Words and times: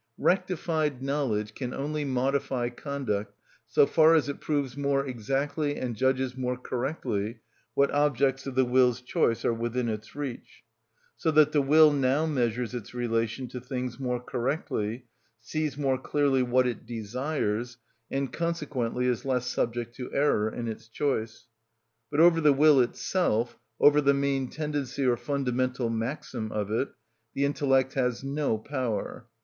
Rectified 0.17 1.03
knowledge 1.03 1.53
can 1.53 1.75
only 1.75 2.03
modify 2.05 2.69
conduct 2.69 3.37
so 3.67 3.85
far 3.85 4.15
as 4.15 4.27
it 4.29 4.39
proves 4.41 4.75
more 4.75 5.05
exactly 5.05 5.75
and 5.75 5.95
judges 5.95 6.35
more 6.35 6.57
correctly 6.57 7.37
what 7.75 7.91
objects 7.93 8.47
of 8.47 8.55
the 8.55 8.65
will's 8.65 8.99
choice 9.01 9.45
are 9.45 9.53
within 9.53 9.87
its 9.87 10.15
reach; 10.15 10.63
so 11.15 11.29
that 11.29 11.51
the 11.51 11.61
will 11.61 11.93
now 11.93 12.25
measures 12.25 12.73
its 12.73 12.95
relation 12.95 13.47
to 13.49 13.61
things 13.61 13.99
more 13.99 14.19
correctly, 14.19 15.05
sees 15.39 15.77
more 15.77 15.99
clearly 15.99 16.41
what 16.41 16.65
it 16.65 16.87
desires, 16.87 17.77
and 18.09 18.33
consequently 18.33 19.05
is 19.05 19.23
less 19.23 19.45
subject 19.45 19.93
to 19.97 20.11
error 20.15 20.49
in 20.51 20.67
its 20.67 20.87
choice. 20.87 21.45
But 22.09 22.21
over 22.21 22.41
the 22.41 22.53
will 22.53 22.79
itself, 22.79 23.55
over 23.79 24.01
the 24.01 24.15
main 24.15 24.47
tendency 24.47 25.05
or 25.05 25.15
fundamental 25.15 25.91
maxim 25.91 26.51
of 26.51 26.71
it, 26.71 26.89
the 27.35 27.45
intellect 27.45 27.93
has 27.93 28.23
no 28.23 28.57
power. 28.57 29.27